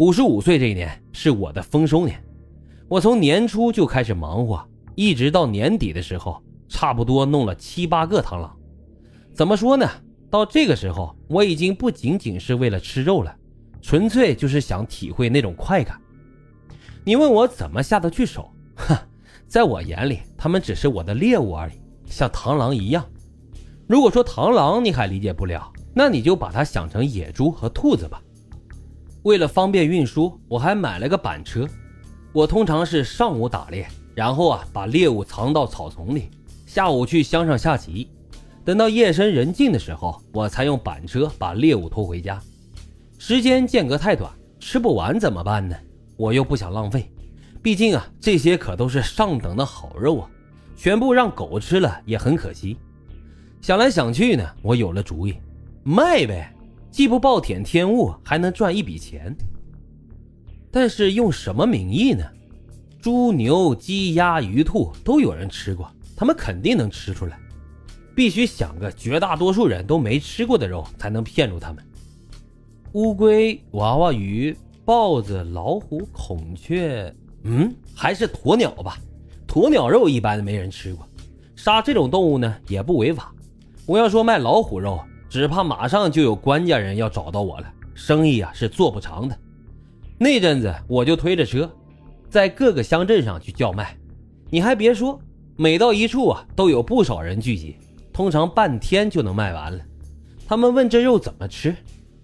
[0.00, 2.18] 五十五岁这一年是我的丰收年，
[2.88, 8.50] 我从年初就开始忙活，一直到年底的时候，差不多弄了七八个螳螂。
[9.34, 9.86] 怎么说呢？
[10.30, 13.36] 到这个时候，我已经不仅仅是为了吃肉了，
[13.82, 16.00] 纯粹就是想体会那种快感。
[17.04, 18.50] 你问我怎么下得去手？
[18.76, 18.96] 哼，
[19.46, 21.74] 在我眼里，他们只是我的猎物而已，
[22.06, 23.04] 像螳螂一样。
[23.86, 28.18] 如果说螳螂你还理解不了，那你就把它想成野猪和兔子吧。
[29.22, 31.68] 为了方便运输，我还买了个板车。
[32.32, 36.30] 我通常是上午打猎，然后啊把猎物藏到草丛里，
[36.64, 38.08] 下午去乡上下棋。
[38.64, 42.40] 等到夜深人静的时候，我才用板车把猎物拖回家。
[43.18, 45.76] 时间间隔太短，吃不完怎么办呢？
[46.16, 47.10] 我又不想浪费，
[47.62, 50.30] 毕竟啊这些可都是上等的好肉啊，
[50.76, 52.78] 全部让狗吃了也很可惜。
[53.60, 55.34] 想来想去呢，我有了主意，
[55.82, 56.54] 卖呗，
[56.90, 59.34] 既不暴殄天物，还能赚一笔钱。
[60.70, 62.24] 但是用什么名义呢？
[63.00, 67.38] 猪牛鸡鸭鱼兔都有人吃过，他们肯定能吃出来。
[68.14, 71.82] 必须想个绝大多数人都没吃过的肉，才能骗住他们。
[72.92, 77.14] 乌龟、娃娃鱼、豹子、老虎、孔雀，
[77.44, 78.98] 嗯，还是鸵鸟吧。
[79.46, 81.08] 鸵鸟肉一般没人吃过，
[81.56, 83.32] 杀这种动物呢也不违法。
[83.86, 89.38] 我要说卖老虎肉，只怕马上就有官家人要找到我了，生意啊是做不长的。
[90.18, 91.70] 那阵子我就推着车，
[92.28, 93.96] 在各个乡镇上去叫卖。
[94.50, 95.20] 你还别说，
[95.56, 97.76] 每到一处啊，都有不少人聚集，
[98.12, 99.78] 通常半天就能卖完了。
[100.48, 101.76] 他们问这肉怎么吃，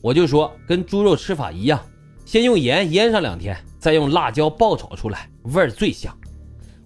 [0.00, 1.80] 我就说跟猪肉吃法一样，
[2.24, 6.16] 先用盐腌上两天，再用辣椒爆炒出来，味儿最香。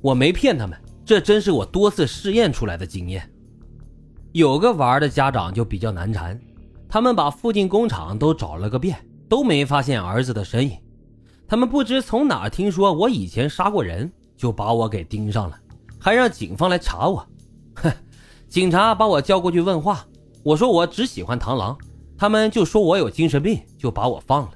[0.01, 3.31] 我没骗他们，这真是我多次试验出来的经验。
[4.37, 6.39] 有个娃的家长就比较难缠，
[6.91, 8.95] 他们把附近工厂都找了个遍，
[9.31, 10.77] 都没发现儿子的身影。
[11.49, 15.59] 他们不知从哪听说我以前杀过人，就把我给盯上了，
[15.99, 17.27] 还让警方来查我。
[17.77, 17.91] 哼，
[18.47, 20.05] 警察把我叫过去问话，
[20.43, 21.75] 我说我只喜欢螳螂，
[22.19, 24.53] 他们就说我有精神病，就把我放了。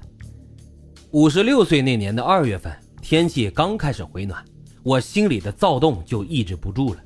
[1.09, 4.45] 五十六岁那年的二月份，天气刚开始回暖，
[4.83, 6.99] 我心里的躁动就抑制不住了。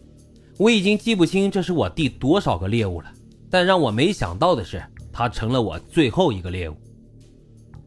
[0.57, 3.11] 我已经记不清这是我第多少个猎物了，
[3.49, 6.75] 但让我没想到的是，他成了我最后一个猎物。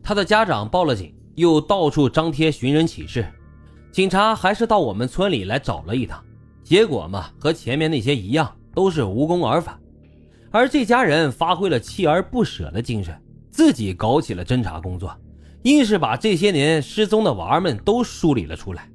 [0.02, 3.26] 他的家长报了警，又到处张贴寻人启事，
[3.90, 6.22] 警察还是到我们村里来找了一趟，
[6.62, 9.78] 结果嘛，和前面那些一样，都是无功而返。
[10.50, 13.18] 而这家人发挥了锲而不舍的精神，
[13.50, 15.10] 自己搞起了侦查工作，
[15.62, 18.90] 硬是把这些年失踪的娃儿们都梳理了出来。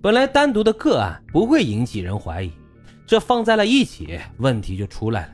[0.00, 2.50] 本来单独的个案不会引起人怀疑。
[3.06, 5.32] 这放在了一起，问题就出来了，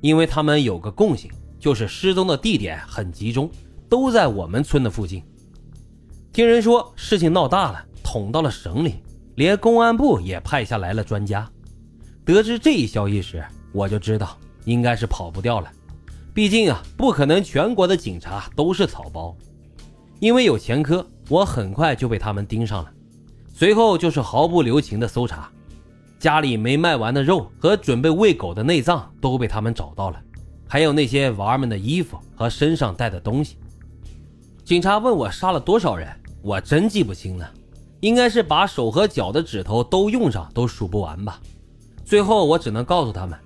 [0.00, 3.50] 因为他们有个共性，就是失踪的地点很集中，
[3.88, 5.22] 都在我们村的附近。
[6.32, 8.96] 听人说事情闹大了，捅到了省里，
[9.36, 11.48] 连公安部也派下来了专家。
[12.24, 15.70] 得知这一消息时，我就知道应该是跑不掉了，
[16.32, 19.36] 毕竟啊，不可能全国的警察都是草包。
[20.18, 22.90] 因为有前科，我很快就被他们盯上了，
[23.52, 25.50] 随后就是毫不留情的搜查。
[26.22, 30.22] 家里没卖完的肉和准备喂狗的内脏都被他们找到了，
[30.68, 33.56] 还有那些娃儿们的衣服和身上带的东西。
[34.64, 36.08] 警察问我杀了多少人，
[36.40, 37.52] 我真记不清了，
[37.98, 41.40] 应该是把手和脚的指头都用上都数不完吧。
[42.04, 43.36] 最后我只能告诉他们，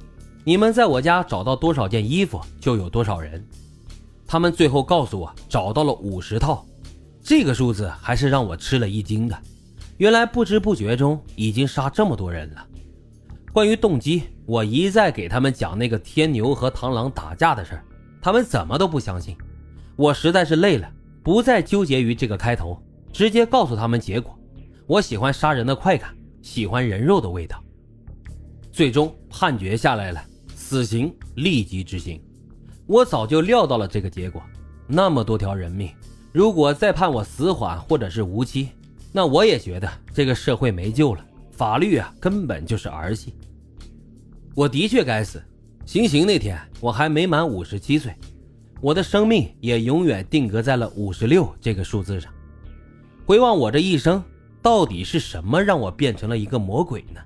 [0.44, 3.42] 你们在我家找到多少件衣服就有多少人。
[4.26, 6.62] 他们最后告诉我找到了五十套，
[7.22, 9.38] 这个数字还是让我吃了一惊的。
[9.98, 12.66] 原来不知不觉中已经杀这么多人了。
[13.52, 17.84] 关于动机，我一再给他们讲那个天牛和螳螂打架的事儿，
[18.20, 19.34] 他们怎么都不相信。
[19.96, 20.86] 我实在是累了，
[21.22, 22.78] 不再纠结于这个开头，
[23.10, 24.38] 直接告诉他们结果。
[24.86, 27.62] 我喜欢杀人的快感，喜欢人肉的味道。
[28.70, 30.22] 最终判决下来了，
[30.54, 32.22] 死刑立即执行。
[32.86, 34.42] 我早就料到了这个结果，
[34.86, 35.90] 那么多条人命，
[36.30, 38.68] 如果再判我死缓或者是无期。
[39.12, 43.34] 那我也觉得这个社会没救了，法律啊根本就是儿戏。
[44.54, 45.42] 我的确该死。
[45.84, 48.12] 行刑那天我还没满五十七岁，
[48.80, 52.32] 我的生命也永远定格在了五十六这个数字上。
[53.24, 54.20] 回望我这一生，
[54.60, 57.20] 到底是什么让我变成了一个魔鬼呢？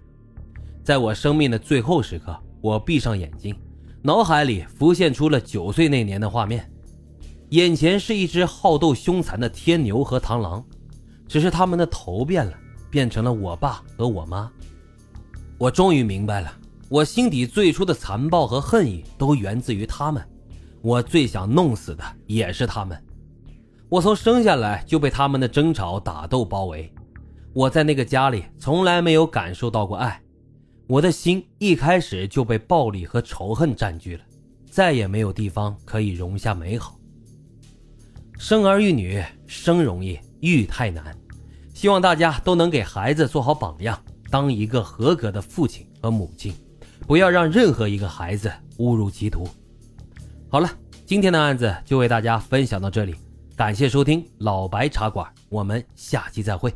[0.85, 3.57] 在我生命的最后时刻，我闭上眼睛，
[4.03, 6.71] 脑海里浮现出了九岁那年的画面，
[7.51, 10.63] 眼前是一只好斗凶残的天牛和螳螂。
[11.31, 12.53] 只是他们的头变了，
[12.91, 14.51] 变成了我爸和我妈。
[15.59, 16.53] 我终于明白了，
[16.89, 20.21] 我心底最初的残暴和恨意都源自于他们。
[20.83, 23.01] 我最想弄死的也是他们。
[23.89, 26.93] 我从生下来就被他们的争吵、打斗包围。
[27.53, 30.21] 我在那个家里从来没有感受到过爱，
[30.89, 34.25] 我的心一开始就被暴力和仇恨占据了，
[34.69, 36.99] 再也没有地方可以容下美好。
[38.37, 41.17] 生儿育女，生容易，育太难。
[41.73, 43.99] 希望大家都能给孩子做好榜样，
[44.31, 46.53] 当一个合格的父亲和母亲，
[47.07, 49.49] 不要让任何一个孩子误入歧途。
[50.49, 50.71] 好了，
[51.07, 53.15] 今天的案子就为大家分享到这里，
[53.57, 56.75] 感谢收听老白茶馆，我们下期再会。